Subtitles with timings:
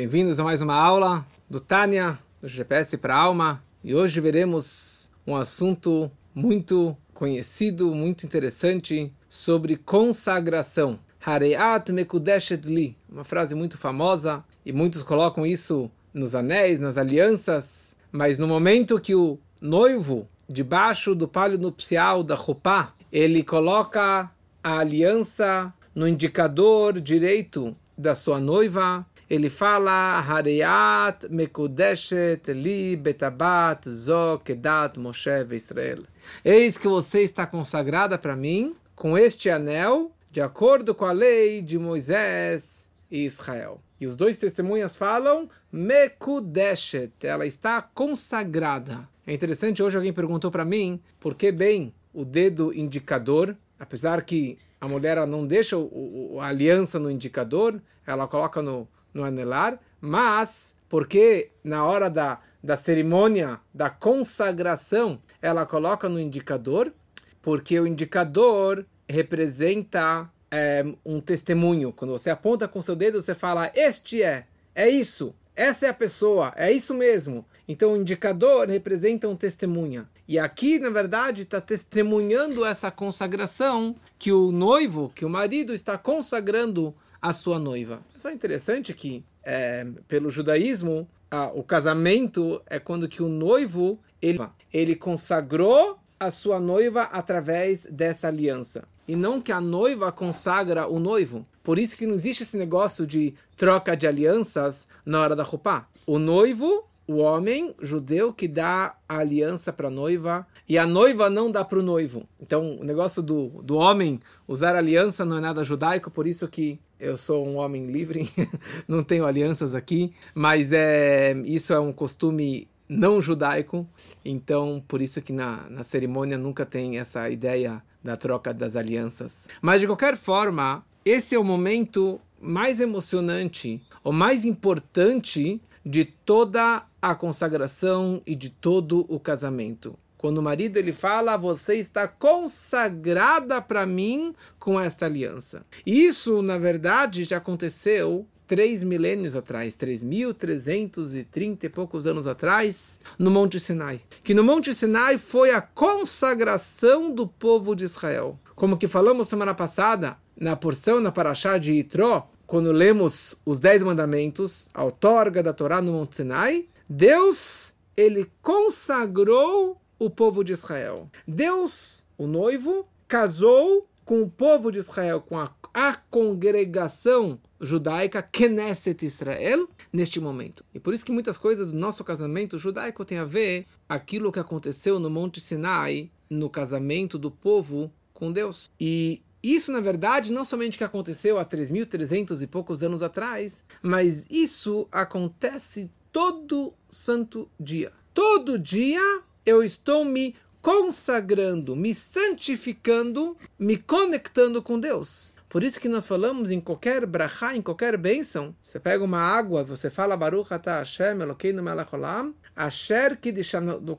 [0.00, 3.62] Bem-vindos a mais uma aula do Tânia, do GPS para a Alma.
[3.84, 10.98] E hoje veremos um assunto muito conhecido, muito interessante, sobre consagração.
[11.22, 17.94] Hareat mekudeshet li, uma frase muito famosa, e muitos colocam isso nos anéis, nas alianças,
[18.10, 24.30] mas no momento que o noivo, debaixo do palio nupcial da roupa, ele coloca
[24.64, 34.40] a aliança no indicador direito da sua noiva, ele fala Hareat Mekudeshet Li Betabat Zo
[34.44, 36.02] Kedat Moshe Israel.
[36.44, 41.62] Eis que você está consagrada para mim com este anel, de acordo com a lei
[41.62, 43.80] de Moisés e Israel.
[44.00, 49.08] E os dois testemunhas falam Mekudeshet, ela está consagrada.
[49.24, 54.58] É interessante, hoje alguém perguntou para mim por que bem o dedo indicador, apesar que
[54.80, 59.78] a mulher não deixa o, o, a aliança no indicador, ela coloca no no anelar,
[60.00, 66.92] mas porque na hora da, da cerimônia da consagração ela coloca no indicador,
[67.40, 71.92] porque o indicador representa é, um testemunho.
[71.92, 75.94] Quando você aponta com seu dedo, você fala: Este é, é isso, essa é a
[75.94, 77.44] pessoa, é isso mesmo.
[77.68, 80.08] Então o indicador representa um testemunha.
[80.26, 85.96] E aqui, na verdade, está testemunhando essa consagração que o noivo, que o marido está
[85.98, 88.00] consagrando a sua noiva.
[88.16, 91.08] É só interessante que, é, pelo judaísmo,
[91.54, 94.38] o casamento é quando que o noivo ele,
[94.72, 98.84] ele consagrou a sua noiva através dessa aliança.
[99.06, 101.46] E não que a noiva consagra o noivo.
[101.62, 105.88] Por isso que não existe esse negócio de troca de alianças na hora da roupa.
[106.06, 111.28] O noivo o homem judeu que dá a aliança para a noiva e a noiva
[111.28, 112.24] não dá para o noivo.
[112.40, 116.78] Então, o negócio do, do homem usar aliança não é nada judaico, por isso que
[117.00, 118.30] eu sou um homem livre,
[118.86, 123.88] não tenho alianças aqui, mas é, isso é um costume não judaico,
[124.24, 129.48] então por isso que na, na cerimônia nunca tem essa ideia da troca das alianças.
[129.60, 136.84] Mas de qualquer forma, esse é o momento mais emocionante, o mais importante de toda
[137.00, 139.98] a consagração e de todo o casamento.
[140.20, 145.64] Quando o marido ele fala, você está consagrada para mim com esta aliança.
[145.86, 153.60] Isso, na verdade, já aconteceu três milênios atrás, 3.330 e poucos anos atrás, no Monte
[153.60, 154.02] Sinai.
[154.24, 158.38] Que no Monte Sinai foi a consagração do povo de Israel.
[158.56, 163.80] Como que falamos semana passada, na porção, na Parashá de Itró, quando lemos os Dez
[163.80, 171.08] Mandamentos, a outorga da Torá no Monte Sinai, Deus, ele consagrou o povo de Israel.
[171.28, 179.06] Deus, o noivo, casou com o povo de Israel, com a, a congregação judaica, Knesset
[179.06, 180.64] Israel, neste momento.
[180.74, 184.40] E por isso que muitas coisas do nosso casamento judaico tem a ver aquilo que
[184.40, 188.68] aconteceu no Monte Sinai, no casamento do povo com Deus.
[188.80, 194.24] E isso, na verdade, não somente que aconteceu há 3.300 e poucos anos atrás, mas
[194.30, 197.92] isso acontece todo santo dia.
[198.12, 205.32] Todo dia eu estou me consagrando, me santificando, me conectando com Deus.
[205.48, 209.64] Por isso que nós falamos em qualquer brachá, em qualquer bênção, você pega uma água,
[209.64, 213.18] você fala Baruch atah Hashem Elokeinu melech olam, Asher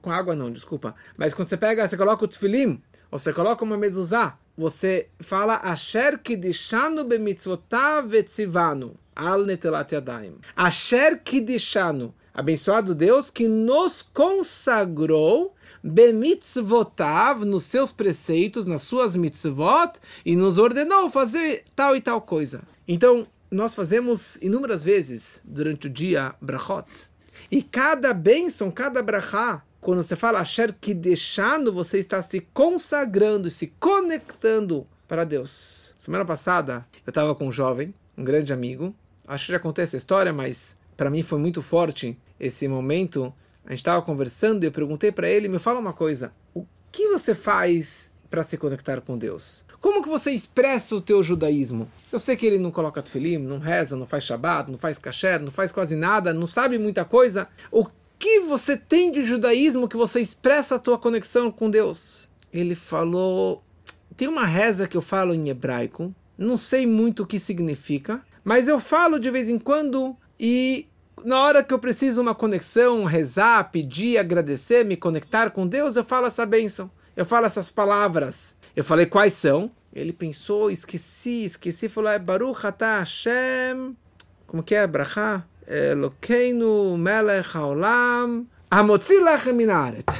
[0.01, 3.65] com água não, desculpa, mas quando você pega, você coloca o tefilim, ou você coloca
[3.65, 8.11] uma mezuzá, você fala Asher Kidishanu bemitzvotav
[9.15, 10.35] al netelat yadayim.
[10.55, 19.93] Asher Kidishanu, abençoado Deus que nos consagrou bemitzvotav, nos seus preceitos, nas suas mitzvot,
[20.25, 22.61] e nos ordenou fazer tal e tal coisa.
[22.87, 26.85] Então, nós fazemos inúmeras vezes durante o dia brachot.
[27.49, 33.73] E cada bênção, cada brachá, quando você fala Asher deixando você está se consagrando, se
[33.79, 35.93] conectando para Deus.
[35.97, 38.95] Semana passada, eu estava com um jovem, um grande amigo.
[39.27, 43.33] Acho que já contei essa história, mas para mim foi muito forte esse momento.
[43.65, 47.07] A gente estava conversando e eu perguntei para ele, me fala uma coisa, o que
[47.07, 49.65] você faz para se conectar com Deus?
[49.79, 51.89] Como que você expressa o teu judaísmo?
[52.11, 55.39] Eu sei que ele não coloca tefilim, não reza, não faz shabat, não faz kasher,
[55.39, 57.47] não faz quase nada, não sabe muita coisa.
[57.71, 57.87] O
[58.21, 62.29] que você tem de judaísmo que você expressa a tua conexão com Deus?
[62.53, 63.63] Ele falou,
[64.15, 68.67] tem uma reza que eu falo em hebraico, não sei muito o que significa, mas
[68.67, 70.87] eu falo de vez em quando e
[71.25, 76.03] na hora que eu preciso uma conexão, rezar, pedir, agradecer, me conectar com Deus, eu
[76.03, 76.91] falo essa bênção.
[77.15, 78.55] Eu falo essas palavras.
[78.75, 79.71] Eu falei quais são.
[79.93, 83.95] Ele pensou, esqueci, esqueci, falou, é Baruch atah Hashem.
[84.45, 84.85] Como que é?
[84.85, 85.43] Brachá?
[85.67, 90.19] Elokeinu melech haolam, hamotzi lechem minaretz.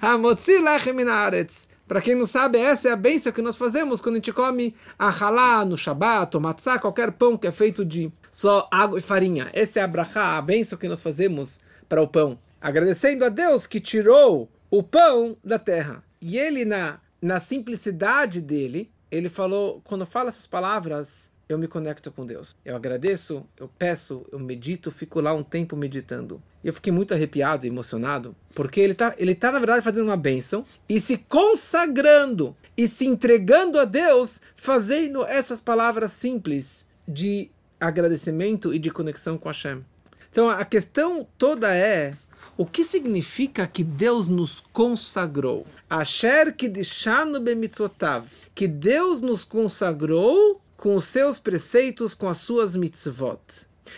[0.00, 1.66] hamotzi lechem minaretz.
[1.86, 4.74] Para quem não sabe, essa é a bênção que nós fazemos quando a gente come
[4.98, 9.02] a halá no Shabat, ou matzá, qualquer pão que é feito de só água e
[9.02, 9.50] farinha.
[9.52, 12.38] Essa é a brachá, a bênção que nós fazemos para o pão.
[12.60, 16.02] Agradecendo a Deus que tirou o pão da terra.
[16.20, 22.10] E ele, na, na simplicidade dele, ele falou, quando fala essas palavras, eu me conecto
[22.10, 22.54] com Deus.
[22.64, 26.42] Eu agradeço, eu peço, eu medito, fico lá um tempo meditando.
[26.64, 30.16] E eu fiquei muito arrepiado, emocionado, porque ele está, ele tá na verdade fazendo uma
[30.16, 37.50] bênção e se consagrando e se entregando a Deus, fazendo essas palavras simples de
[37.80, 39.84] agradecimento e de conexão com Hashem.
[40.30, 42.14] Então a questão toda é
[42.56, 45.66] o que significa que Deus nos consagrou?
[45.90, 48.26] Asher kidishanu bemitzotav.
[48.54, 53.38] Que Deus nos consagrou com os seus preceitos, com as suas mitzvot.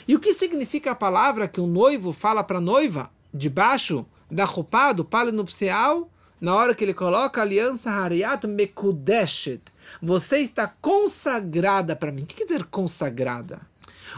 [0.07, 4.45] E o que significa a palavra que o noivo fala para a noiva, debaixo da
[4.45, 9.63] roupa do palio nupcial, na hora que ele coloca a aliança Hariat Mekudeshet?
[10.03, 12.25] Você está consagrada para mim.
[12.25, 13.63] O que quer dizer consagrada?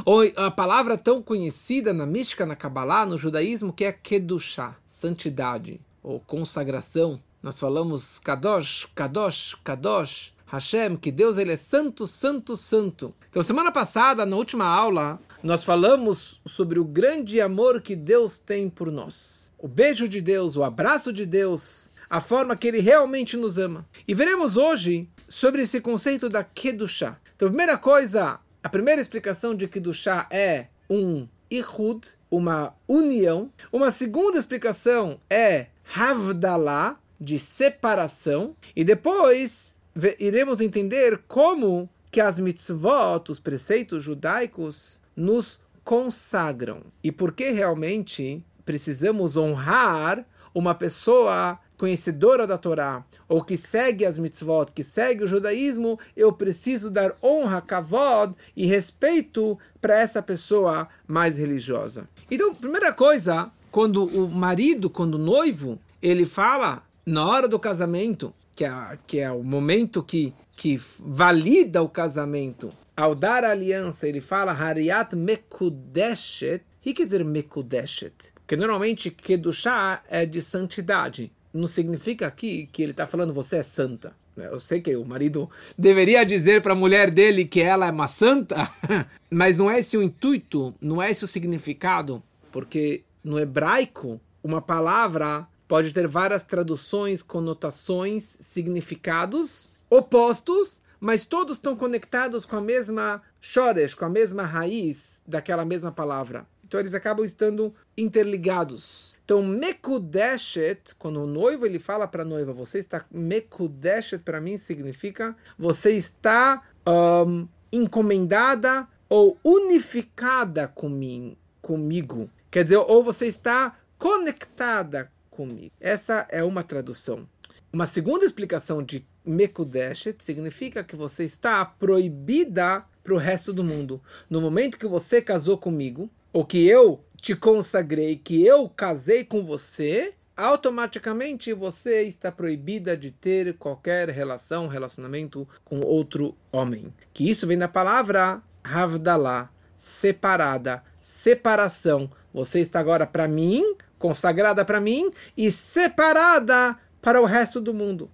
[0.04, 5.80] Ou a palavra tão conhecida na mística, na Kabbalah, no judaísmo, que é Kedushá, santidade,
[6.02, 7.22] ou consagração.
[7.40, 10.34] Nós falamos Kadosh, Kadosh, Kadosh.
[10.46, 13.14] Hashem, que Deus ele é santo, santo, santo.
[13.28, 18.70] Então, semana passada, na última aula, nós falamos sobre o grande amor que Deus tem
[18.70, 19.52] por nós.
[19.58, 23.86] O beijo de Deus, o abraço de Deus, a forma que ele realmente nos ama.
[24.06, 27.18] E veremos hoje sobre esse conceito da Kedushá.
[27.34, 33.50] Então, a primeira coisa, a primeira explicação de Kedushá é um Ihud, uma união.
[33.72, 38.54] Uma segunda explicação é Havdalah, de separação.
[38.74, 39.75] E depois
[40.18, 46.82] iremos entender como que as mitzvot, os preceitos judaicos, nos consagram.
[47.02, 54.18] E por que realmente precisamos honrar uma pessoa conhecedora da Torá, ou que segue as
[54.18, 60.88] mitzvot, que segue o judaísmo, eu preciso dar honra, kavod e respeito para essa pessoa
[61.06, 62.08] mais religiosa.
[62.30, 68.32] Então, primeira coisa, quando o marido, quando o noivo, ele fala na hora do casamento,
[68.56, 74.08] que é, que é o momento que, que valida o casamento, ao dar a aliança,
[74.08, 76.62] ele fala Hariat Mekudeshet.
[76.80, 78.32] O que quer dizer Mekudeshet?
[78.34, 81.30] Porque normalmente Kedushá é de santidade.
[81.52, 84.14] Não significa aqui que ele está falando você é santa.
[84.34, 84.48] Né?
[84.50, 88.08] Eu sei que o marido deveria dizer para a mulher dele que ela é uma
[88.08, 88.70] santa,
[89.30, 94.62] mas não é esse o intuito, não é esse o significado, porque no hebraico uma
[94.62, 103.22] palavra pode ter várias traduções, conotações, significados opostos, mas todos estão conectados com a mesma
[103.40, 106.46] shoresh, com a mesma raiz daquela mesma palavra.
[106.66, 109.16] Então eles acabam estando interligados.
[109.24, 114.58] Então, mekudeshet, quando o noivo ele fala para a noiva, você está mekudeshet para mim
[114.58, 122.30] significa você está um, encomendada ou unificada comigo, comigo.
[122.50, 125.72] Quer dizer, ou você está conectada comigo.
[125.78, 127.28] Essa é uma tradução.
[127.72, 134.00] Uma segunda explicação de Mekudeshet significa que você está proibida para o resto do mundo.
[134.30, 139.44] No momento que você casou comigo, ou que eu te consagrei, que eu casei com
[139.44, 146.92] você, automaticamente você está proibida de ter qualquer relação, relacionamento com outro homem.
[147.12, 152.10] Que isso vem da palavra Havdalah, separada, separação.
[152.34, 158.10] Você está agora para mim, consagrada para mim e separada para o resto do mundo.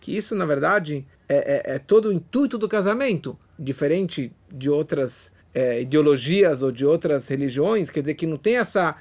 [0.00, 5.32] Que isso, na verdade, é, é, é todo o intuito do casamento, diferente de outras
[5.54, 8.94] é, ideologias ou de outras religiões, quer dizer que não tem essa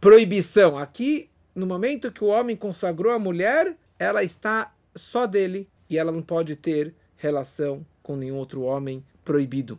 [0.00, 0.76] proibição.
[0.76, 6.12] Aqui, no momento que o homem consagrou a mulher, ela está só dele e ela
[6.12, 9.78] não pode ter relação com nenhum outro homem proibido.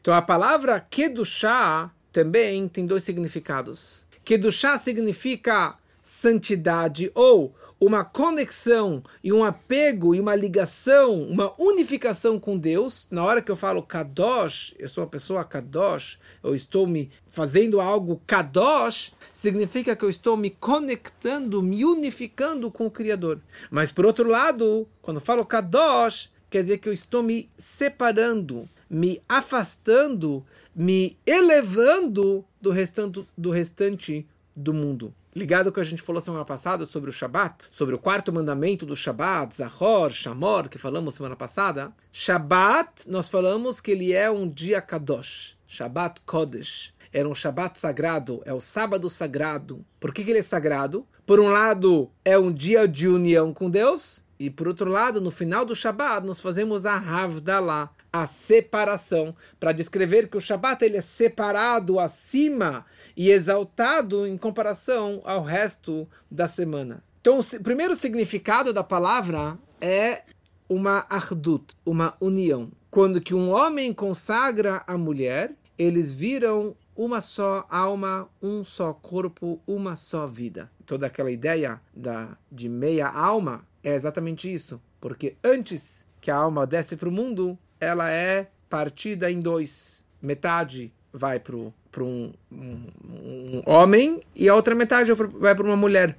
[0.00, 4.06] Então a palavra Kedushá também tem dois significados.
[4.24, 12.56] Kedushá significa santidade ou uma conexão e um apego e uma ligação, uma unificação com
[12.56, 13.06] Deus.
[13.10, 17.80] Na hora que eu falo Kadosh, eu sou uma pessoa Kadosh, eu estou me fazendo
[17.80, 23.40] algo Kadosh, significa que eu estou me conectando, me unificando com o Criador.
[23.70, 28.66] Mas por outro lado, quando eu falo Kadosh, quer dizer que eu estou me separando,
[28.88, 36.00] me afastando, me elevando do restante do, restante do mundo ligado ao que a gente
[36.00, 40.78] falou semana passada sobre o Shabat, sobre o quarto mandamento do Shabat, Zahor, Shamor, que
[40.78, 41.92] falamos semana passada.
[42.12, 46.94] Shabat, nós falamos que ele é um dia Kadosh, Shabat Kodesh.
[47.12, 49.84] era um Shabat sagrado, é o sábado sagrado.
[49.98, 51.06] Por que, que ele é sagrado?
[51.26, 55.30] Por um lado, é um dia de união com Deus, e por outro lado, no
[55.30, 60.96] final do Shabat, nós fazemos a Havdalah, a separação, para descrever que o Shabat ele
[60.96, 62.84] é separado acima
[63.16, 67.02] e exaltado em comparação ao resto da semana.
[67.20, 70.22] Então, o primeiro significado da palavra é
[70.68, 72.70] uma ardut, uma união.
[72.90, 79.60] Quando que um homem consagra a mulher, eles viram uma só alma, um só corpo,
[79.66, 80.70] uma só vida.
[80.86, 84.80] Toda aquela ideia da, de meia alma é exatamente isso.
[85.00, 90.04] Porque antes que a alma desce para o mundo, ela é partida em dois.
[90.20, 96.16] Metade vai para um, um, um homem e a outra metade vai para uma mulher.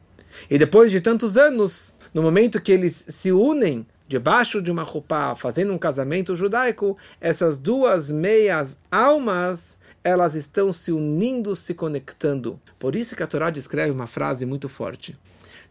[0.50, 5.36] E depois de tantos anos, no momento que eles se unem debaixo de uma roupa,
[5.36, 12.62] fazendo um casamento judaico, essas duas meias almas, elas estão se unindo, se conectando.
[12.78, 15.18] Por isso que a Torá descreve uma frase muito forte.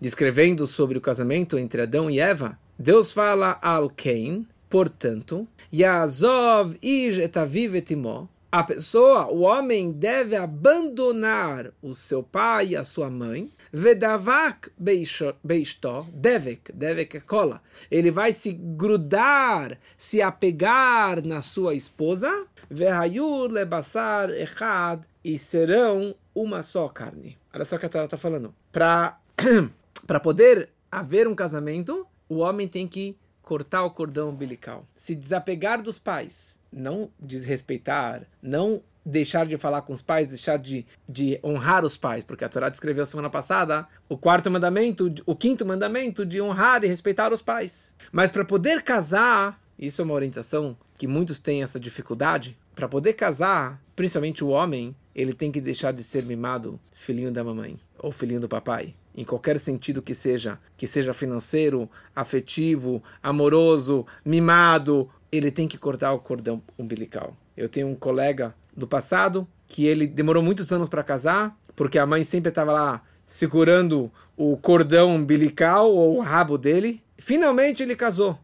[0.01, 7.21] Descrevendo sobre o casamento entre Adão e Eva, Deus fala al Cain, portanto, Yazov ish
[7.21, 8.27] etaviv etimó,
[8.57, 13.51] a pessoa, o homem, deve abandonar o seu pai e a sua mãe.
[13.73, 17.61] Vedavak beistó, devek, devek é cola.
[17.91, 22.47] Ele vai se grudar, se apegar na sua esposa.
[22.75, 27.39] Vehayur lebassar echad, e serão uma só carne.
[27.53, 28.55] Olha só o que a Torá está falando.
[28.71, 29.19] Para
[30.23, 35.99] poder haver um casamento, o homem tem que cortar o cordão umbilical, se desapegar dos
[35.99, 41.97] pais, não desrespeitar, não deixar de falar com os pais, deixar de, de honrar os
[41.97, 46.83] pais, porque a Torá descreveu semana passada o quarto mandamento, o quinto mandamento de honrar
[46.85, 47.95] e respeitar os pais.
[48.11, 52.57] Mas para poder casar, isso é uma orientação que muitos têm essa dificuldade.
[52.75, 57.45] Para poder casar, principalmente o homem, ele tem que deixar de ser mimado filhinho da
[57.45, 64.05] mamãe ou filhinho do papai em qualquer sentido que seja, que seja financeiro, afetivo, amoroso,
[64.25, 67.37] mimado, ele tem que cortar o cordão umbilical.
[67.57, 72.07] Eu tenho um colega do passado que ele demorou muitos anos para casar, porque a
[72.07, 77.01] mãe sempre estava lá segurando o cordão umbilical ou o rabo dele.
[77.17, 78.39] Finalmente ele casou.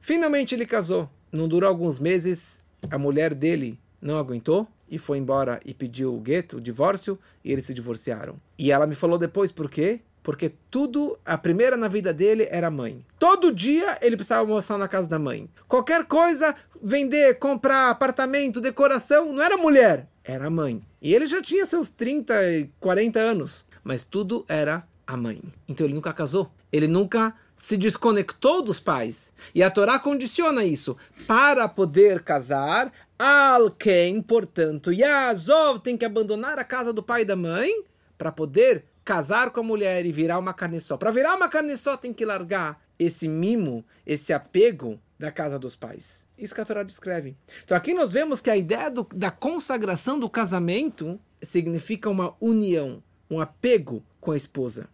[0.00, 1.08] Finalmente ele casou.
[1.32, 6.20] Não durou alguns meses, a mulher dele não aguentou e foi embora e pediu o
[6.20, 8.36] gueto, o divórcio, e eles se divorciaram.
[8.58, 10.00] E ela me falou depois por quê?
[10.22, 13.04] Porque tudo, a primeira na vida dele era a mãe.
[13.18, 15.48] Todo dia ele precisava almoçar na casa da mãe.
[15.66, 20.82] Qualquer coisa, vender, comprar apartamento, decoração, não era mulher, era a mãe.
[21.00, 22.34] E ele já tinha seus 30,
[22.78, 23.64] 40 anos.
[23.82, 25.42] Mas tudo era a mãe.
[25.66, 26.50] Então ele nunca casou.
[26.70, 29.32] Ele nunca se desconectou dos pais.
[29.54, 30.96] E a Torá condiciona isso.
[31.26, 37.36] Para poder casar, alguém, portanto, Yazov tem que abandonar a casa do pai e da
[37.36, 37.84] mãe
[38.16, 40.96] para poder casar com a mulher e virar uma carne só.
[40.96, 45.76] Para virar uma carne só, tem que largar esse mimo, esse apego da casa dos
[45.76, 46.26] pais.
[46.38, 47.36] Isso que a Torá descreve.
[47.62, 53.02] Então aqui nós vemos que a ideia do, da consagração do casamento significa uma união,
[53.30, 54.88] um apego com a esposa.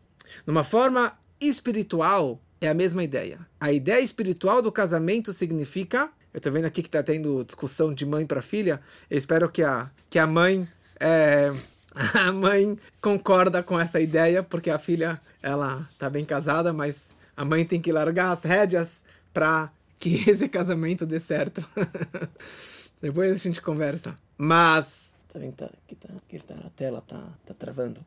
[0.45, 3.39] Numa forma espiritual, é a mesma ideia.
[3.61, 6.11] A ideia espiritual do casamento significa.
[6.33, 8.81] Eu estou vendo aqui que está tendo discussão de mãe para filha.
[9.11, 10.69] Eu espero que a, que a mãe
[11.01, 11.53] é,
[12.15, 17.45] a mãe concorda com essa ideia, porque a filha, ela tá bem casada, mas a
[17.45, 21.67] mãe tem que largar as rédeas para que esse casamento dê certo.
[23.01, 24.15] Depois a gente conversa.
[24.37, 25.15] Mas.
[25.33, 25.55] Tá vendo?
[25.55, 28.05] Tá, aqui tá, aqui tá, a tela tá, tá travando.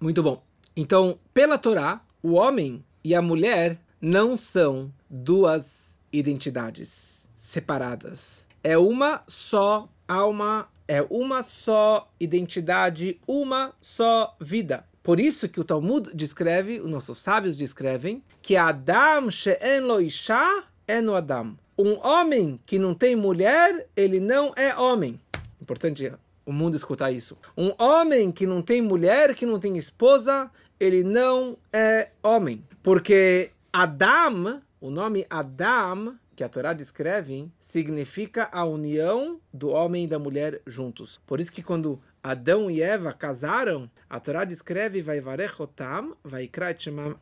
[0.00, 0.42] Muito bom.
[0.76, 8.46] Então, pela Torá, o homem e a mulher não são duas identidades separadas.
[8.62, 14.84] É uma só alma é uma só identidade, uma só vida.
[15.02, 20.64] Por isso que o Talmud descreve, os nossos sábios descrevem, que Adam she'en lo isha
[20.86, 21.56] eno Adam.
[21.78, 25.18] Um homem que não tem mulher, ele não é homem.
[25.60, 26.12] Importante
[26.44, 27.38] o mundo escutar isso.
[27.56, 30.50] Um homem que não tem mulher, que não tem esposa,
[30.82, 32.66] ele não é homem.
[32.82, 40.08] Porque Adam, o nome Adam, que a Torá descreve significa a união do homem e
[40.08, 41.20] da mulher juntos.
[41.24, 46.50] Por isso que quando Adão e Eva casaram, a Torá descreve vai varechotam, vai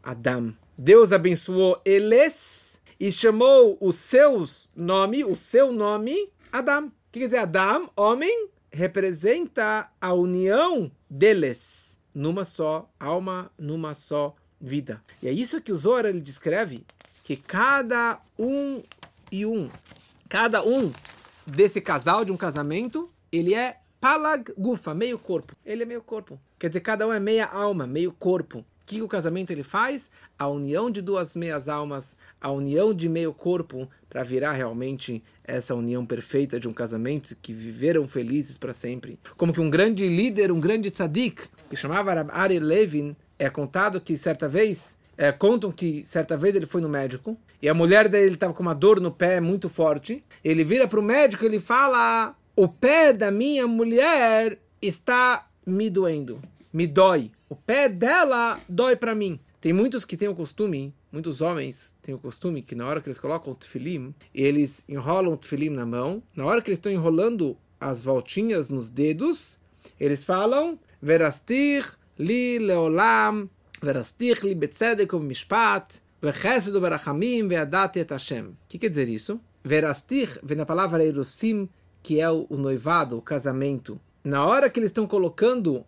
[0.03, 0.55] Adam.
[0.79, 6.87] Deus abençoou eles e chamou os seus nome, o seu nome, Adam.
[6.87, 7.91] O que quer dizer Adam?
[7.95, 15.03] Homem representa a união deles numa só alma, numa só vida.
[15.23, 16.85] E é isso que o Zohar ele descreve
[17.23, 18.83] que cada um
[19.31, 19.71] e um.
[20.29, 20.93] Cada um
[21.47, 25.55] desse casal de um casamento, ele é Palag gufa, meio corpo.
[25.65, 26.41] Ele é meio corpo.
[26.59, 28.61] Quer dizer, cada um é meia alma, meio corpo.
[28.61, 30.11] O que o casamento ele faz?
[30.39, 35.75] A união de duas meias almas, a união de meio corpo, para virar realmente essa
[35.75, 39.19] união perfeita de um casamento que viveram felizes para sempre.
[39.37, 44.19] Como que um grande líder, um grande tzadik, que chamava Ari Levin, é contado que
[44.19, 48.35] certa vez é, contam que certa vez ele foi no médico e a mulher dele
[48.35, 50.25] estava com uma dor no pé muito forte.
[50.43, 55.89] Ele vira para o médico e ele fala: O pé da minha mulher está me
[55.89, 56.41] doendo,
[56.73, 57.31] me dói.
[57.49, 59.39] O pé dela dói para mim.
[59.61, 63.09] Tem muitos que têm o costume, Muitos homens têm o costume que na hora que
[63.09, 66.23] eles colocam o tefilim, eles enrolam o tefilim na mão.
[66.37, 69.59] Na hora que eles estão enrolando as voltinhas nos dedos,
[69.99, 71.83] eles falam Verastir
[72.19, 73.49] li leolam,
[73.81, 78.49] verastir li betzedekum mishpat, vechesed barachamim veadat et Hashem.
[78.49, 79.41] O que quer dizer isso?
[79.65, 81.71] Verastir vem da palavra erosim,
[82.03, 83.99] que é o noivado, o casamento.
[84.23, 85.87] Na hora que eles estão colocando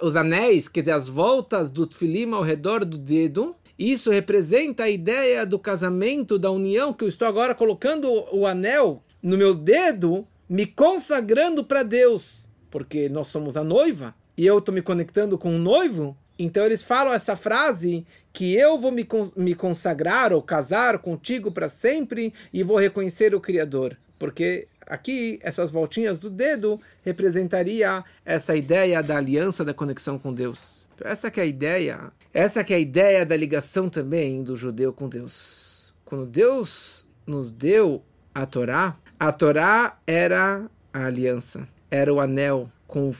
[0.00, 3.56] os anéis, quer dizer, as voltas do tefilim ao redor do dedo,
[3.90, 9.02] isso representa a ideia do casamento, da união, que eu estou agora colocando o anel
[9.22, 12.50] no meu dedo, me consagrando para Deus.
[12.70, 16.82] Porque nós somos a noiva, e eu estou me conectando com o noivo, então eles
[16.82, 22.62] falam essa frase que eu vou me, me consagrar ou casar contigo para sempre e
[22.62, 23.96] vou reconhecer o Criador.
[24.18, 30.88] Porque aqui essas voltinhas do dedo representaria essa ideia da aliança, da conexão com Deus.
[30.94, 34.56] Então essa que é a ideia, essa que é a ideia da ligação também do
[34.56, 35.92] judeu com Deus.
[36.04, 38.02] Quando Deus nos deu
[38.34, 43.14] a Torá, a Torá era a aliança, era o anel com o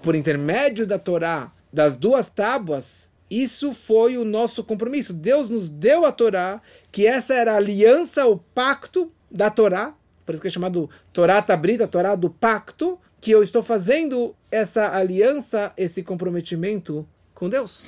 [0.00, 5.12] por intermédio da Torá, das duas tábuas, isso foi o nosso compromisso.
[5.12, 10.34] Deus nos deu a Torá, que essa era a aliança, o pacto da Torá, por
[10.34, 15.72] isso que é chamado Torá Tabrita, Torá do pacto, que eu estou fazendo essa aliança,
[15.76, 17.84] esse comprometimento com Deus.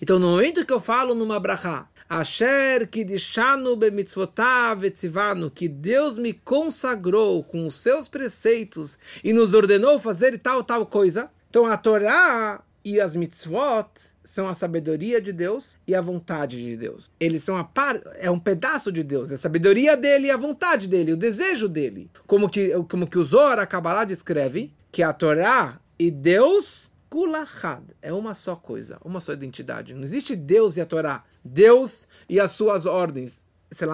[0.00, 6.32] Então, no momento que eu falo numa brachá, Asher kidishanu bemitzvotav etzivanu, que Deus me
[6.32, 11.30] consagrou com os seus preceitos e nos ordenou fazer tal, tal coisa.
[11.48, 13.88] Então, a Torá e as mitzvot
[14.24, 17.10] são a sabedoria de Deus e a vontade de Deus.
[17.18, 20.36] Eles são a par, é um pedaço de Deus, é a sabedoria dele e a
[20.36, 22.10] vontade dele, o desejo dele.
[22.26, 27.84] Como que, como que o Zohar, a Kabbalah descreve, que a Torá e Deus kulachad,
[28.00, 29.92] é uma só coisa, uma só identidade.
[29.92, 31.24] Não existe Deus e a Torá.
[31.44, 33.44] Deus e as suas ordens.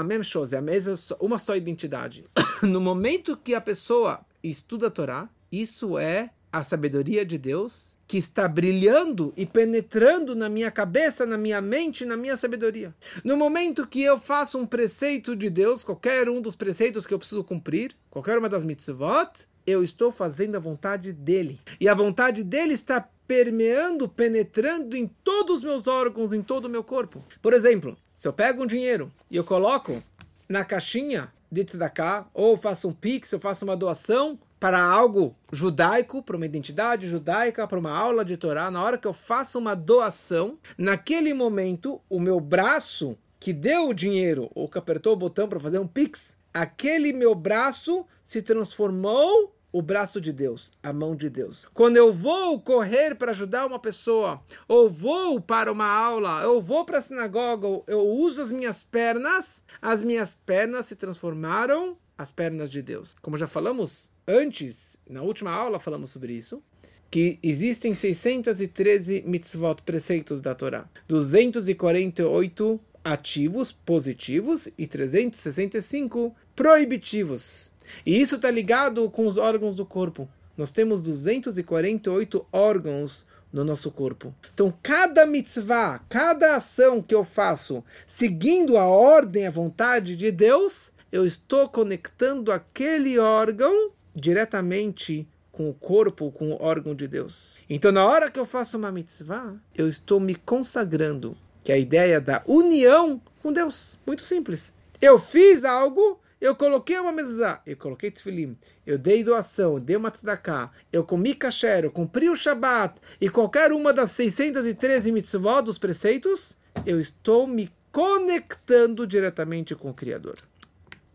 [0.05, 2.25] Même chose, é a mesma, uma só identidade.
[2.63, 8.17] no momento que a pessoa estuda a Torá, isso é a sabedoria de Deus que
[8.17, 12.95] está brilhando e penetrando na minha cabeça, na minha mente, na minha sabedoria.
[13.23, 17.19] No momento que eu faço um preceito de Deus, qualquer um dos preceitos que eu
[17.19, 21.61] preciso cumprir, qualquer uma das mitzvot, eu estou fazendo a vontade dele.
[21.79, 26.71] E a vontade dele está permeando, penetrando em todos os meus órgãos, em todo o
[26.71, 27.23] meu corpo.
[27.43, 30.03] Por exemplo, se eu pego um dinheiro e eu coloco
[30.49, 36.23] na caixinha de tzedakah, ou faço um pix, eu faço uma doação, para algo judaico,
[36.23, 39.75] para uma identidade judaica, para uma aula de Torá, na hora que eu faço uma
[39.75, 45.49] doação, naquele momento, o meu braço que deu o dinheiro, ou que apertou o botão
[45.49, 51.15] para fazer um pix, aquele meu braço se transformou o braço de Deus, a mão
[51.15, 51.67] de Deus.
[51.75, 56.85] Quando eu vou correr para ajudar uma pessoa, ou vou para uma aula, eu vou
[56.85, 62.71] para a sinagoga, eu uso as minhas pernas, as minhas pernas se transformaram as pernas
[62.71, 63.15] de Deus.
[63.23, 66.63] Como já falamos Antes, na última aula falamos sobre isso,
[67.11, 70.87] que existem 613 mitzvot, preceitos da Torá.
[71.09, 77.73] 248 ativos, positivos, e 365 proibitivos.
[78.05, 80.29] E isso está ligado com os órgãos do corpo.
[80.59, 84.35] Nós temos 248 órgãos no nosso corpo.
[84.53, 90.93] Então, cada mitzvah, cada ação que eu faço, seguindo a ordem, a vontade de Deus,
[91.11, 97.59] eu estou conectando aquele órgão diretamente com o corpo, com o órgão de Deus.
[97.69, 101.79] Então, na hora que eu faço uma mitzvah, eu estou me consagrando, que é a
[101.79, 103.99] ideia da união com Deus.
[104.07, 104.73] Muito simples.
[105.01, 110.11] Eu fiz algo, eu coloquei uma mesa, eu coloquei tefilim, eu dei doação, dei uma
[110.11, 115.79] tzedakah, eu comi kasher, eu cumpri o Shabat, e qualquer uma das 613 mitzvot dos
[115.79, 120.39] preceitos, eu estou me conectando diretamente com o Criador.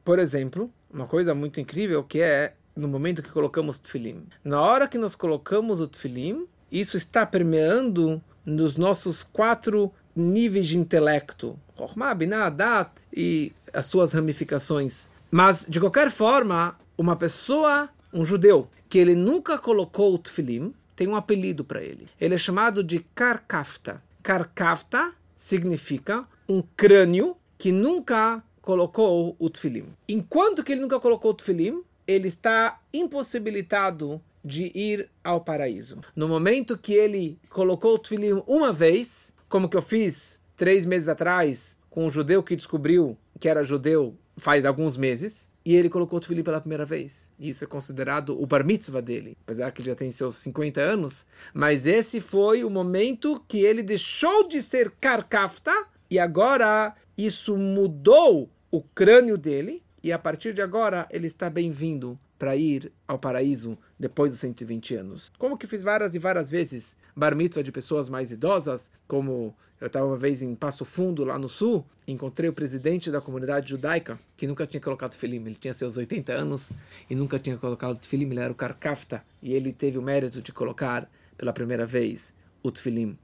[0.03, 4.25] Por exemplo, uma coisa muito incrível que é no momento que colocamos tefilim.
[4.43, 10.77] Na hora que nós colocamos o tefilim, isso está permeando nos nossos quatro níveis de
[10.77, 11.57] intelecto.
[11.77, 15.09] Chokhmah, Binah, Dat e as suas ramificações.
[15.31, 21.07] Mas, de qualquer forma, uma pessoa, um judeu, que ele nunca colocou o tefilim, tem
[21.07, 22.07] um apelido para ele.
[22.19, 24.01] Ele é chamado de Karkafta.
[24.21, 29.87] Karkafta significa um crânio que nunca colocou o tefilim.
[30.07, 36.01] Enquanto que ele nunca colocou o tefilim, ele está impossibilitado de ir ao paraíso.
[36.15, 41.07] No momento que ele colocou o tefilim uma vez, como que eu fiz três meses
[41.07, 46.17] atrás com um judeu que descobriu que era judeu faz alguns meses, e ele colocou
[46.17, 47.31] o tefilim pela primeira vez.
[47.39, 51.25] Isso é considerado o bar mitzvah dele, apesar que ele já tem seus 50 anos.
[51.53, 55.71] Mas esse foi o momento que ele deixou de ser karkafta
[56.09, 59.82] e agora isso mudou o crânio dele.
[60.03, 64.95] E a partir de agora ele está bem-vindo para ir ao paraíso depois dos 120
[64.95, 65.31] anos.
[65.37, 69.87] Como que fiz várias e várias vezes bar mitzvah de pessoas mais idosas, como eu
[69.87, 74.19] estava uma vez em Passo Fundo, lá no sul, encontrei o presidente da comunidade judaica,
[74.35, 75.37] que nunca tinha colocado filim.
[75.37, 76.73] Ele tinha seus 80 anos
[77.09, 78.29] e nunca tinha colocado filim.
[78.29, 82.69] Ele era o Karkafta e ele teve o mérito de colocar pela primeira vez o
[82.69, 83.17] tefilim.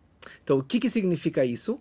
[0.44, 1.78] Então, o que, que significa isso?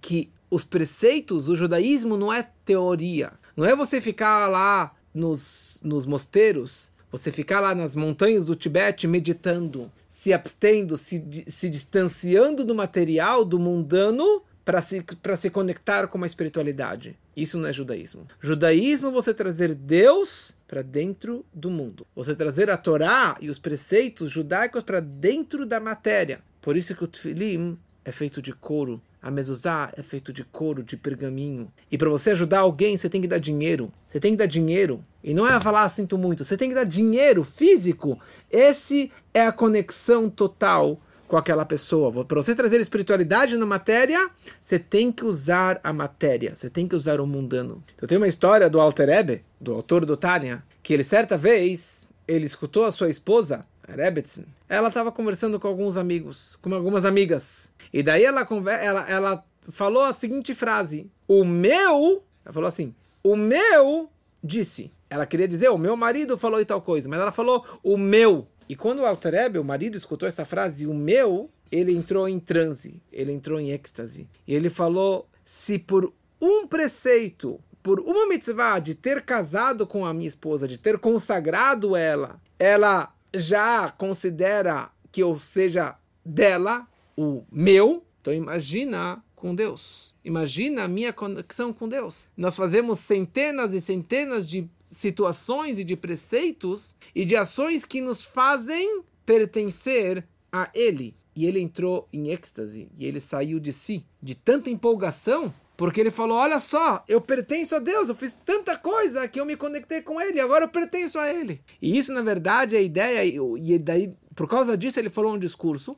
[0.00, 3.32] Que os preceitos, o judaísmo não é teoria.
[3.60, 9.06] Não é você ficar lá nos, nos mosteiros, você ficar lá nas montanhas do Tibete
[9.06, 15.04] meditando, se abstendo, se, se distanciando do material, do mundano, para se,
[15.36, 17.18] se conectar com a espiritualidade.
[17.36, 18.26] Isso não é judaísmo.
[18.40, 22.06] Judaísmo é você trazer Deus para dentro do mundo.
[22.16, 26.40] Você trazer a Torá e os preceitos judaicos para dentro da matéria.
[26.62, 30.82] Por isso que o Tfilim é feito de couro a mezuzá é feito de couro,
[30.82, 31.70] de pergaminho.
[31.90, 33.92] E para você ajudar alguém, você tem que dar dinheiro.
[34.06, 35.04] Você tem que dar dinheiro.
[35.22, 36.44] E não é falar, ah, sinto muito.
[36.44, 38.18] Você tem que dar dinheiro físico.
[38.50, 42.24] Esse é a conexão total com aquela pessoa.
[42.24, 44.30] Para você trazer espiritualidade na matéria,
[44.60, 46.56] você tem que usar a matéria.
[46.56, 47.84] Você tem que usar o mundano.
[48.00, 52.08] Eu tenho uma história do Alter Ebe, do autor do Tânia, que ele certa vez,
[52.26, 57.72] ele escutou a sua esposa, Rebetzin, ela estava conversando com alguns amigos, com algumas amigas.
[57.92, 58.46] E daí ela,
[58.80, 62.22] ela, ela falou a seguinte frase: O meu.
[62.44, 64.10] Ela falou assim: O meu
[64.42, 64.92] disse.
[65.08, 67.08] Ela queria dizer: O meu marido falou e tal coisa.
[67.08, 68.46] Mas ela falou: O meu.
[68.68, 73.02] E quando o Alterebe, o marido, escutou essa frase, o meu, ele entrou em transe,
[73.12, 74.28] ele entrou em êxtase.
[74.46, 80.14] E ele falou: Se por um preceito, por uma mitzvah de ter casado com a
[80.14, 86.86] minha esposa, de ter consagrado ela, ela já considera que eu seja dela,
[87.20, 90.14] o meu, então imagina com Deus.
[90.24, 92.28] Imagina a minha conexão com Deus.
[92.36, 98.24] Nós fazemos centenas e centenas de situações e de preceitos e de ações que nos
[98.24, 101.14] fazem pertencer a Ele.
[101.36, 106.10] E ele entrou em êxtase e ele saiu de si, de tanta empolgação, porque ele
[106.10, 110.02] falou: Olha só, eu pertenço a Deus, eu fiz tanta coisa que eu me conectei
[110.02, 111.62] com Ele, agora eu pertenço a Ele.
[111.80, 115.38] E isso, na verdade, é a ideia, e daí, por causa disso, ele falou um
[115.38, 115.96] discurso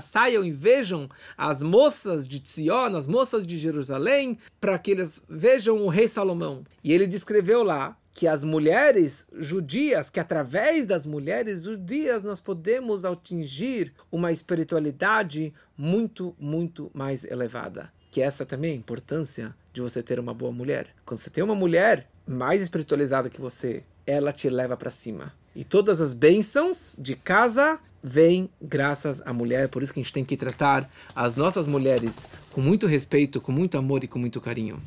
[0.00, 5.78] saiam e vejam as moças de Sion, as moças de Jerusalém, para que eles vejam
[5.78, 6.62] o rei Salomão.
[6.82, 13.04] E ele descreveu lá que as mulheres judias, que através das mulheres judias nós podemos
[13.04, 17.92] atingir uma espiritualidade muito, muito mais elevada.
[18.08, 20.94] Que essa também é a importância de você ter uma boa mulher.
[21.04, 25.34] Quando você tem uma mulher mais espiritualizada que você, ela te leva para cima.
[25.54, 29.68] E todas as bênçãos de casa vêm graças à mulher.
[29.68, 33.52] Por isso que a gente tem que tratar as nossas mulheres com muito respeito, com
[33.52, 34.82] muito amor e com muito carinho.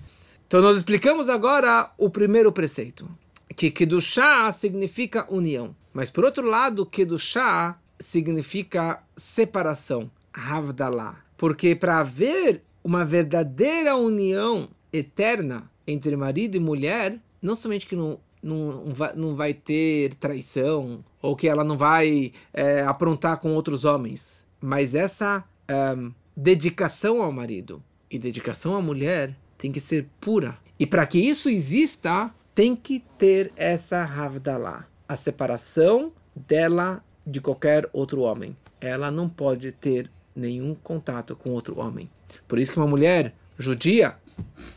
[0.47, 3.09] Então nós explicamos agora o primeiro preceito,
[3.55, 5.75] que Kedushá significa união.
[5.93, 11.17] Mas por outro lado, Kedushá significa separação, Havdalah.
[11.35, 18.19] Porque para haver uma verdadeira união eterna entre marido e mulher, não somente que não
[18.41, 23.85] não vai, não vai ter traição, ou que ela não vai é, aprontar com outros
[23.85, 24.45] homens.
[24.61, 25.43] Mas essa
[25.97, 30.57] um, dedicação ao marido e dedicação à mulher tem que ser pura.
[30.79, 37.89] E para que isso exista, tem que ter essa Havdalah a separação dela de qualquer
[37.93, 38.55] outro homem.
[38.79, 42.09] Ela não pode ter nenhum contato com outro homem.
[42.47, 44.15] Por isso que uma mulher judia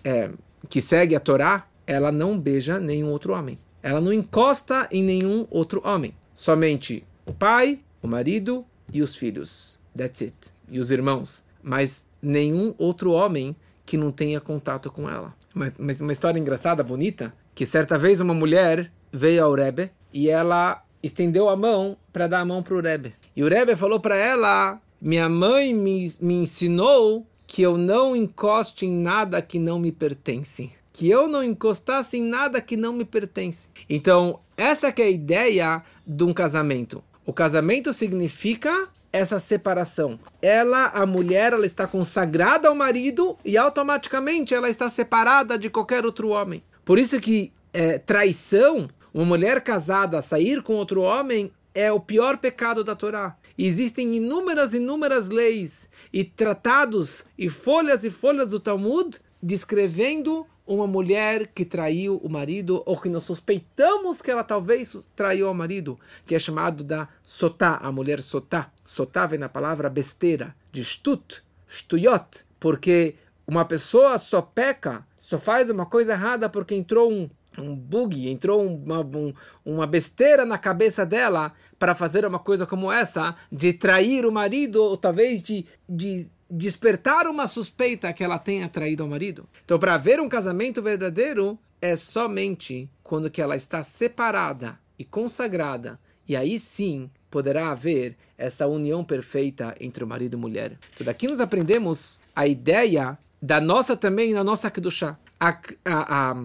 [0.05, 0.31] é,
[0.69, 3.59] que segue a Torá, ela não beija nenhum outro homem.
[3.83, 6.15] Ela não encosta em nenhum outro homem.
[6.33, 9.77] Somente o pai, o marido e os filhos.
[9.97, 10.37] That's it.
[10.71, 11.43] E os irmãos.
[11.61, 15.35] Mas nenhum outro homem que não tenha contato com ela.
[15.53, 20.85] Mas uma história engraçada, bonita, que certa vez uma mulher veio ao Rebbe e ela
[21.03, 23.17] estendeu a mão para dar a mão para o Rebbe.
[23.35, 28.87] E o Rebbe falou para ela: Minha mãe me, me ensinou que eu não encoste
[28.87, 30.71] em nada que não me pertence
[31.01, 33.71] que eu não encostasse em nada que não me pertence.
[33.89, 37.03] Então, essa que é a ideia de um casamento.
[37.25, 40.21] O casamento significa essa separação.
[40.43, 46.05] Ela, a mulher, ela está consagrada ao marido e automaticamente ela está separada de qualquer
[46.05, 46.63] outro homem.
[46.85, 52.37] Por isso que é, traição, uma mulher casada sair com outro homem é o pior
[52.37, 53.39] pecado da Torá.
[53.57, 61.49] Existem inúmeras, inúmeras leis e tratados e folhas e folhas do Talmud descrevendo uma mulher
[61.49, 66.35] que traiu o marido ou que nós suspeitamos que ela talvez traiu o marido, que
[66.35, 68.71] é chamado da sotá, a mulher sotá.
[68.85, 75.69] Sotá vem na palavra besteira, de stut, stuyot, porque uma pessoa só peca, só faz
[75.71, 81.05] uma coisa errada porque entrou um um bug, entrou uma, um, uma besteira na cabeça
[81.05, 86.29] dela para fazer uma coisa como essa, de trair o marido, ou talvez de, de
[86.51, 89.49] despertar uma suspeita que ela tenha traído o marido.
[89.65, 95.99] Então, para haver um casamento verdadeiro, é somente quando que ela está separada e consagrada,
[96.29, 100.79] e aí sim poderá haver essa união perfeita entre o marido e a mulher.
[100.95, 105.17] Então, daqui nós aprendemos a ideia da nossa também, na nossa Kedushá.
[105.39, 105.49] A,
[105.85, 106.45] a, a,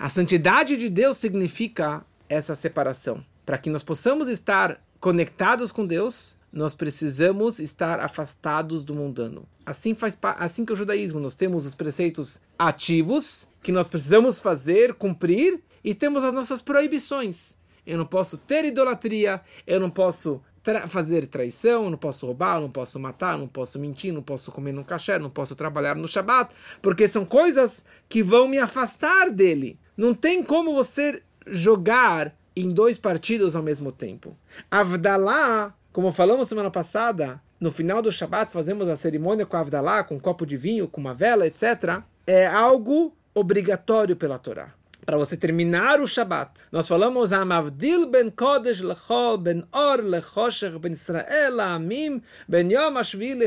[0.00, 3.24] a santidade de Deus significa essa separação.
[3.44, 9.46] Para que nós possamos estar conectados com Deus, nós precisamos estar afastados do mundano.
[9.64, 14.94] Assim faz assim que o judaísmo nós temos os preceitos ativos que nós precisamos fazer,
[14.94, 17.56] cumprir, e temos as nossas proibições.
[17.86, 22.56] Eu não posso ter idolatria, eu não posso tra fazer traição, eu não posso roubar,
[22.56, 25.54] eu não posso matar, eu não posso mentir, não posso comer no cachê, não posso
[25.54, 29.78] trabalhar no Shabat, porque são coisas que vão me afastar dele.
[29.96, 34.36] Não tem como você jogar em dois partidos ao mesmo tempo.
[34.70, 40.16] Avdalá, como falamos semana passada, no final do Shabat fazemos a cerimônia com Avdalá, com
[40.16, 42.02] um copo de vinho, com uma vela, etc.
[42.26, 44.74] É algo obrigatório pela Torá
[45.06, 46.50] para você terminar o Shabat.
[46.70, 53.38] Nós falamos Amavdil ben Kodesh lechol ben Or lechosher ben Israel amim ben Yom Ashvil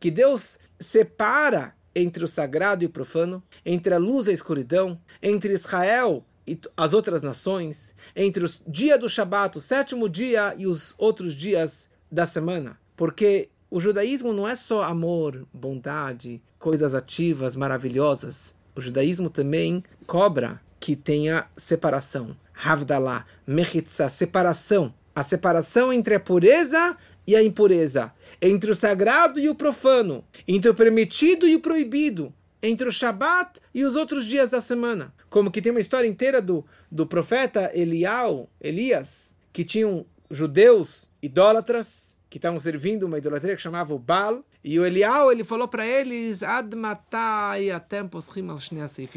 [0.00, 5.00] que Deus separa entre o sagrado e o profano, entre a luz e a escuridão,
[5.22, 10.66] entre Israel e as outras nações, entre o dia do Shabat, o sétimo dia e
[10.66, 12.78] os outros dias da semana.
[12.96, 20.60] Porque o judaísmo não é só amor, bondade, coisas ativas, maravilhosas o judaísmo também cobra
[20.80, 22.36] que tenha separação.
[22.54, 24.94] Havdalah, Mechitza, separação.
[25.14, 28.12] A separação entre a pureza e a impureza.
[28.40, 30.24] Entre o sagrado e o profano.
[30.48, 32.32] Entre o permitido e o proibido.
[32.62, 35.12] Entre o Shabat e os outros dias da semana.
[35.28, 42.16] Como que tem uma história inteira do, do profeta Elial, Elias, que tinham judeus idólatras
[42.30, 45.84] que estavam servindo uma idolatria que chamava o Baal, e o Elial, ele falou para
[45.84, 46.40] eles,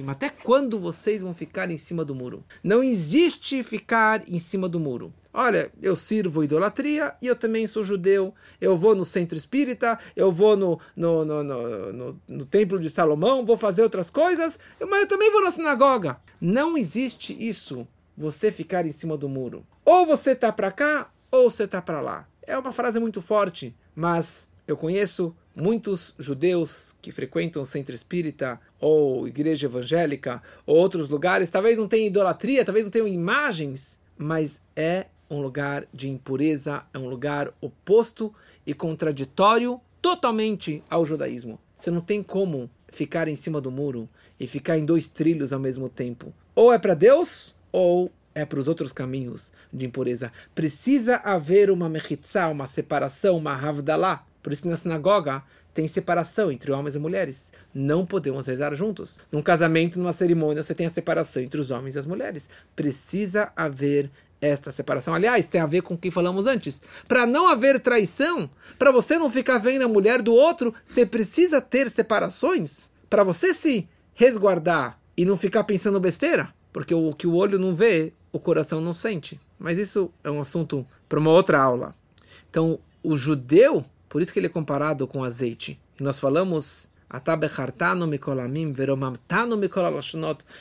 [0.09, 2.43] até quando vocês vão ficar em cima do muro?
[2.63, 5.13] Não existe ficar em cima do muro.
[5.37, 8.33] Olha, eu sirvo idolatria e eu também sou judeu.
[8.61, 12.89] Eu vou no centro espírita, eu vou no, no, no, no, no, no templo de
[12.89, 16.17] Salomão, vou fazer outras coisas, mas eu também vou na sinagoga.
[16.39, 17.85] Não existe isso,
[18.17, 19.65] você ficar em cima do muro.
[19.83, 22.25] Ou você está para cá, ou você está para lá.
[22.41, 28.57] É uma frase muito forte, mas eu conheço muitos judeus que frequentam o centro espírita
[28.79, 31.49] ou igreja evangélica ou outros lugares.
[31.49, 36.97] Talvez não tenham idolatria, talvez não tenham imagens, mas é um lugar de impureza, é
[36.97, 38.33] um lugar oposto
[38.65, 41.59] e contraditório totalmente ao judaísmo.
[41.75, 44.07] Você não tem como ficar em cima do muro
[44.39, 46.33] e ficar em dois trilhos ao mesmo tempo.
[46.53, 50.31] Ou é para Deus ou é para os outros caminhos de impureza.
[50.53, 54.25] Precisa haver uma mechitzá, uma separação, uma havdalah.
[54.43, 55.41] Por isso na sinagoga
[55.73, 57.51] tem separação entre homens e mulheres.
[57.73, 59.19] Não podemos rezar juntos.
[59.31, 62.49] Num casamento, numa cerimônia, você tem a separação entre os homens e as mulheres.
[62.75, 64.09] Precisa haver
[64.47, 65.13] esta separação.
[65.13, 66.81] Aliás, tem a ver com o que falamos antes.
[67.07, 71.61] Para não haver traição, para você não ficar vendo a mulher do outro, você precisa
[71.61, 76.53] ter separações para você se resguardar e não ficar pensando besteira.
[76.73, 79.39] Porque o que o olho não vê, o coração não sente.
[79.57, 81.95] Mas isso é um assunto para uma outra aula.
[82.49, 85.79] Então, o judeu, por isso que ele é comparado com azeite.
[85.99, 86.89] E nós falamos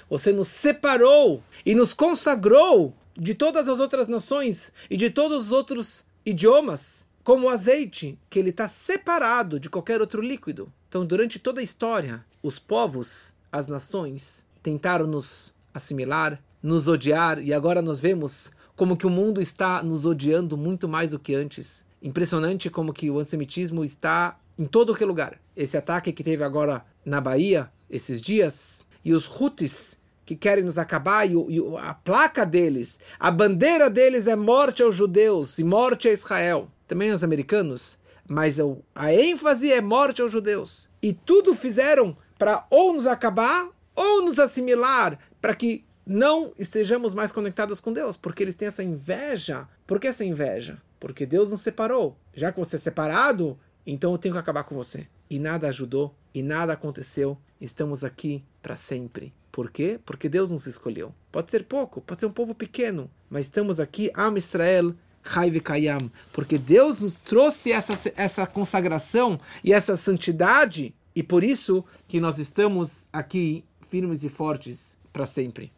[0.08, 5.52] você nos separou e nos consagrou de todas as outras nações e de todos os
[5.52, 10.72] outros idiomas, como o azeite, que ele está separado de qualquer outro líquido.
[10.88, 17.52] Então, durante toda a história, os povos, as nações, tentaram nos assimilar, nos odiar, e
[17.52, 21.86] agora nós vemos como que o mundo está nos odiando muito mais do que antes.
[22.02, 25.40] Impressionante como que o antissemitismo está em todo que lugar.
[25.56, 30.78] Esse ataque que teve agora na Bahia, esses dias, e os Houthis que querem nos
[30.78, 36.08] acabar, e, e, a placa deles, a bandeira deles é morte aos judeus e morte
[36.08, 36.68] a Israel.
[36.86, 38.58] Também aos americanos, mas
[38.94, 40.88] a ênfase é morte aos judeus.
[41.02, 47.32] E tudo fizeram para ou nos acabar ou nos assimilar, para que não estejamos mais
[47.32, 49.68] conectados com Deus, porque eles têm essa inveja.
[49.86, 50.78] Por que essa inveja?
[50.98, 52.16] Porque Deus nos separou.
[52.34, 55.06] Já que você é separado, então eu tenho que acabar com você.
[55.30, 57.38] E nada ajudou, e nada aconteceu.
[57.60, 59.32] Estamos aqui para sempre.
[59.54, 60.00] Por quê?
[60.04, 61.14] Porque Deus nos escolheu.
[61.30, 64.92] Pode ser pouco, pode ser um povo pequeno, mas estamos aqui, Am Israel,
[65.24, 71.84] Haiv Kayam, porque Deus nos trouxe essa, essa consagração e essa santidade, e por isso
[72.08, 75.70] que nós estamos aqui firmes e fortes para sempre.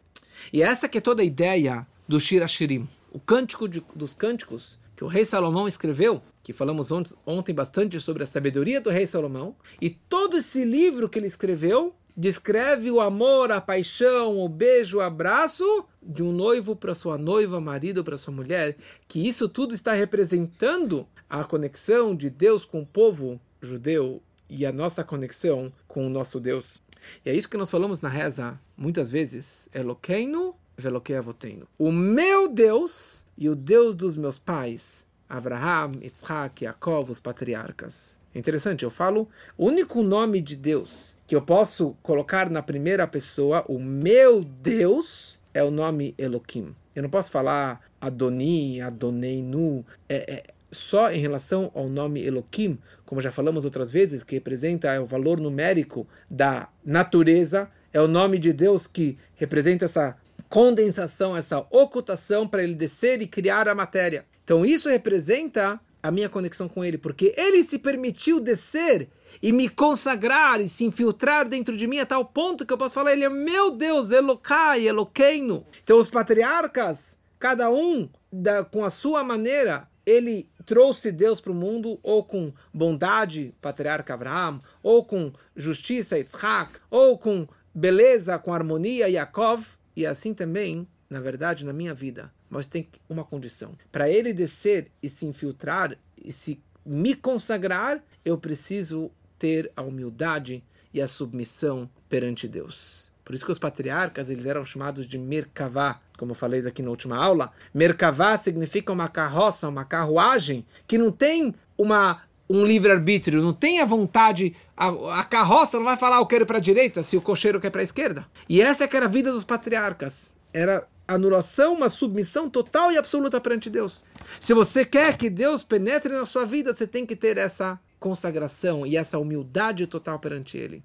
[0.51, 5.03] E essa que é toda a ideia do Shirashirim, o cântico de, dos cânticos que
[5.03, 6.89] o rei Salomão escreveu, que falamos
[7.23, 11.93] ontem, bastante sobre a sabedoria do rei Salomão, e todo esse livro que ele escreveu
[12.17, 17.61] descreve o amor, a paixão, o beijo, o abraço de um noivo para sua noiva,
[17.61, 18.75] marido para sua mulher,
[19.07, 24.71] que isso tudo está representando a conexão de Deus com o povo judeu e a
[24.71, 26.81] nossa conexão com o nosso Deus.
[27.23, 29.69] E é isso que nós falamos na reza muitas vezes.
[29.73, 31.67] Eloqueino, veloquei avoteino.
[31.77, 38.17] O meu Deus e o Deus dos meus pais, Abraham, Isaac, Jacob, os patriarcas.
[38.33, 43.05] É interessante, eu falo o único nome de Deus que eu posso colocar na primeira
[43.05, 46.73] pessoa, o meu Deus, é o nome Elohim.
[46.95, 49.85] Eu não posso falar Adoni, Adoneinu.
[50.07, 55.01] É, é, só em relação ao nome Elohim, como já falamos outras vezes, que representa
[55.01, 60.17] o valor numérico da natureza, é o nome de Deus que representa essa
[60.49, 64.25] condensação, essa ocultação para ele descer e criar a matéria.
[64.43, 69.09] Então isso representa a minha conexão com ele, porque ele se permitiu descer
[69.41, 72.95] e me consagrar e se infiltrar dentro de mim a tal ponto que eu posso
[72.95, 75.65] falar, ele é meu Deus, Elokai, Eloqueino.
[75.83, 81.55] Então os patriarcas, cada um da, com a sua maneira, ele trouxe Deus para o
[81.55, 89.09] mundo ou com bondade, patriarca Abraão, ou com justiça, Isaac, ou com beleza, com harmonia,
[89.09, 89.65] Yaakov,
[89.95, 92.31] e assim também, na verdade, na minha vida.
[92.49, 93.73] Mas tem uma condição.
[93.91, 100.63] Para ele descer e se infiltrar e se me consagrar, eu preciso ter a humildade
[100.93, 103.11] e a submissão perante Deus.
[103.23, 106.89] Por isso que os patriarcas eles eram chamados de Merkavá, como eu falei aqui na
[106.89, 107.51] última aula.
[107.73, 113.85] Merkavá significa uma carroça, uma carruagem que não tem uma um livre-arbítrio, não tem a
[113.85, 117.59] vontade, a, a, carroça não vai falar eu quero para a direita se o cocheiro
[117.59, 118.25] quer para a esquerda.
[118.47, 120.31] E essa que era a vida dos patriarcas.
[120.53, 124.03] Era anulação, uma submissão total e absoluta perante Deus.
[124.39, 128.85] Se você quer que Deus penetre na sua vida, você tem que ter essa consagração
[128.85, 130.83] e essa humildade total perante Ele.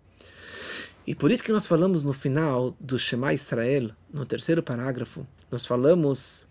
[1.07, 5.67] E por isso que nós falamos no final do Shema Israel, no terceiro parágrafo, nós
[5.67, 6.47] falamos.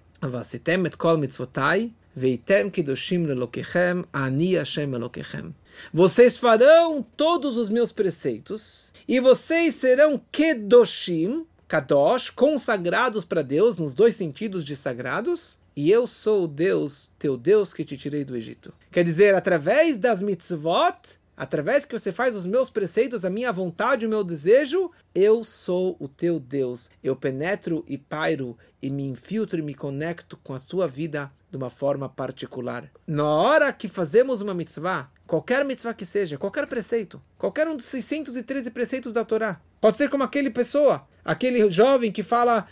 [5.93, 13.93] Vocês farão todos os meus preceitos e vocês serão kedoshim, kadosh, consagrados para Deus, nos
[13.93, 18.35] dois sentidos de sagrados, e eu sou o Deus, teu Deus que te tirei do
[18.35, 18.73] Egito.
[18.91, 24.05] Quer dizer, através das mitzvot, através que você faz os meus preceitos, a minha vontade,
[24.05, 26.89] o meu desejo, eu sou o teu Deus.
[27.01, 31.55] Eu penetro e pairo e me infiltro e me conecto com a sua vida de
[31.55, 32.91] uma forma particular.
[33.07, 37.85] Na hora que fazemos uma mitzvah, qualquer mitzvah que seja, qualquer preceito, qualquer um dos
[37.85, 42.67] 613 preceitos da Torá, pode ser como aquele pessoa, aquele jovem que fala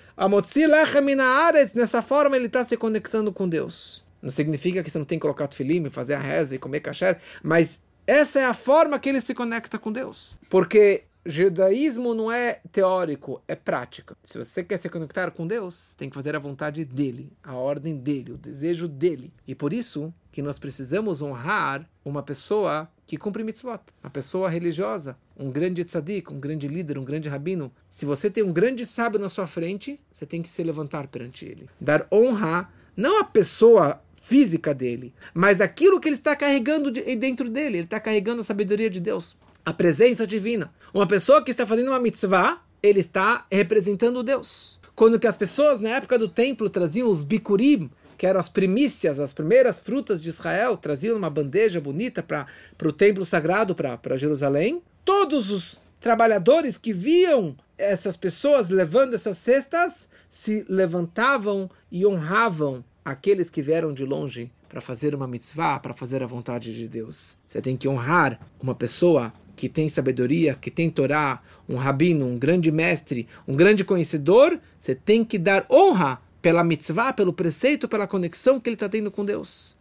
[1.76, 4.04] nessa forma ele está se conectando com Deus.
[4.22, 7.20] Não significa que você não tem que colocar tefilim, fazer a reza e comer kasher,
[7.42, 10.38] mas essa é a forma que ele se conecta com Deus.
[10.50, 14.18] Porque judaísmo não é teórico, é prática.
[14.24, 17.98] Se você quer se conectar com Deus, tem que fazer a vontade dele, a ordem
[17.98, 19.32] dele, o desejo dele.
[19.48, 25.18] E por isso que nós precisamos honrar uma pessoa que cumpre mitzvot, uma pessoa religiosa,
[25.36, 27.72] um grande tzadik, um grande líder, um grande rabino.
[27.90, 31.44] Se você tem um grande sábio na sua frente, você tem que se levantar perante
[31.44, 31.68] ele.
[31.82, 37.78] Dar honra não à pessoa física dele, mas aquilo que ele está carregando dentro dele.
[37.78, 39.36] Ele está carregando a sabedoria de Deus,
[39.66, 40.72] a presença divina.
[40.94, 44.80] Uma pessoa que está fazendo uma mitzvah, ele está representando Deus.
[44.96, 47.90] Quando que as pessoas na época do templo traziam os bikurim,
[48.20, 52.46] que eram as primícias, as primeiras frutas de Israel, traziam uma bandeja bonita para
[52.84, 54.82] o templo sagrado, para Jerusalém.
[55.06, 63.50] Todos os trabalhadores que viam essas pessoas levando essas cestas se levantavam e honravam aqueles
[63.50, 67.38] que vieram de longe para fazer uma mitzvah, para fazer a vontade de Deus.
[67.48, 72.38] Você tem que honrar uma pessoa que tem sabedoria, que tem Torá, um rabino, um
[72.38, 78.08] grande mestre, um grande conhecedor, você tem que dar honra pela mitzvah, pelo preceito, pela
[78.08, 79.76] conexão que ele está tendo com Deus.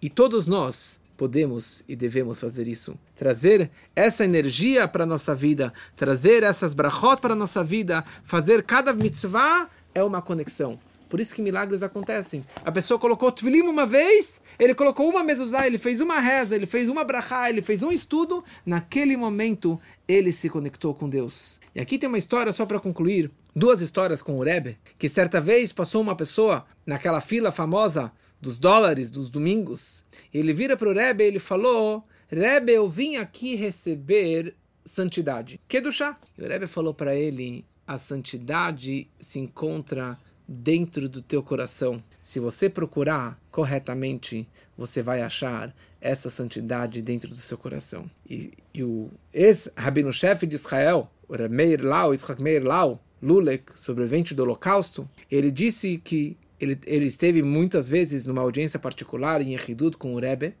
[0.00, 2.98] E todos nós podemos e devemos fazer isso.
[3.16, 8.62] Trazer essa energia para a nossa vida, trazer essas brachot para a nossa vida, fazer
[8.64, 10.78] cada mitzvah é uma conexão.
[11.08, 12.44] Por isso que milagres acontecem.
[12.64, 16.66] A pessoa colocou tefilin uma vez, ele colocou uma mezuzá, ele fez uma reza, ele
[16.66, 18.42] fez uma brachá, ele fez um estudo.
[18.66, 21.60] Naquele momento, ele se conectou com Deus.
[21.74, 23.30] E aqui tem uma história só para concluir.
[23.56, 28.58] Duas histórias com o Rebbe, que certa vez passou uma pessoa naquela fila famosa dos
[28.58, 30.04] dólares dos domingos.
[30.32, 35.60] Ele vira para o Rebbe e ele falou: Rebbe, eu vim aqui receber santidade.
[35.68, 36.18] Que do chá?
[36.36, 42.02] E o Rebbe falou para ele: a santidade se encontra dentro do teu coração.
[42.20, 48.10] Se você procurar corretamente, você vai achar essa santidade dentro do seu coração.
[48.28, 54.42] E, e o ex-rabino-chefe de Israel, o Meir Lau, Israel Meir Lau, Lulek, sobrevivente do
[54.42, 60.14] Holocausto, ele disse que ele, ele esteve muitas vezes numa audiência particular em Yehidud com
[60.14, 60.54] o Rebbe,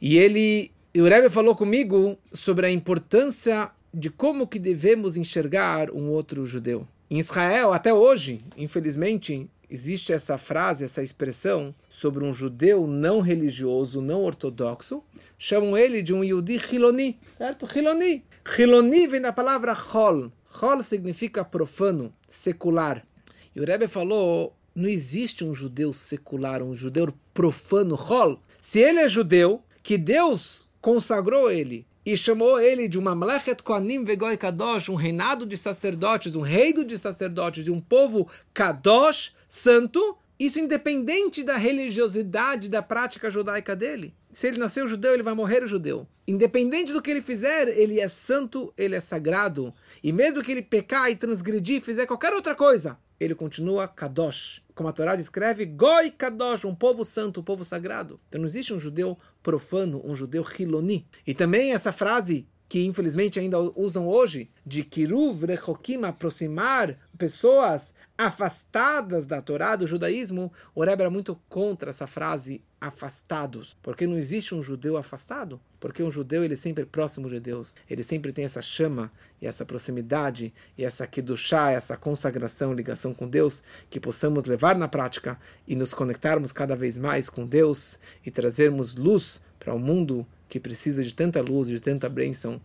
[0.00, 6.08] e ele o Rebbe falou comigo sobre a importância de como que devemos enxergar um
[6.08, 6.86] outro judeu.
[7.08, 14.00] Em Israel, até hoje, infelizmente, existe essa frase, essa expressão sobre um judeu não religioso,
[14.00, 15.02] não ortodoxo.
[15.38, 17.66] Chamam ele de um Yudi Hiloni, certo?
[17.72, 18.24] Hiloni.
[18.58, 20.32] Hiloni vem da palavra Hol.
[20.60, 23.06] Hol significa profano, secular.
[23.54, 28.40] E o Rebbe falou, não existe um judeu secular, um judeu profano, Hol.
[28.60, 34.04] Se ele é judeu, que Deus consagrou ele e chamou ele de uma Mlechet Koanim
[34.04, 40.16] Vegoi Kadosh, um reinado de sacerdotes, um reino de sacerdotes e um povo Kadosh, santo,
[40.40, 44.14] isso independente da religiosidade, da prática judaica dele.
[44.32, 46.06] Se ele nasceu judeu, ele vai morrer judeu.
[46.26, 49.74] Independente do que ele fizer, ele é santo, ele é sagrado.
[50.02, 54.62] E mesmo que ele pecar e transgredir, fizer qualquer outra coisa, ele continua Kadosh.
[54.74, 58.18] Como a Torá descreve, Goi Kadosh, um povo santo, um povo sagrado.
[58.28, 61.06] Então não existe um judeu profano, um judeu Hiloni.
[61.26, 69.26] E também essa frase que infelizmente ainda usam hoje, de Kiruv Rechokim, aproximar pessoas afastadas
[69.26, 74.54] da Torá, do judaísmo, o Rebbe era muito contra essa frase afastados, porque não existe
[74.54, 78.44] um judeu afastado, porque um judeu ele é sempre próximo de Deus, ele sempre tem
[78.44, 79.10] essa chama
[79.40, 84.86] e essa proximidade e essa chá, essa consagração, ligação com Deus, que possamos levar na
[84.86, 89.80] prática e nos conectarmos cada vez mais com Deus e trazermos luz para o um
[89.80, 92.60] mundo que precisa de tanta luz, de tanta bênção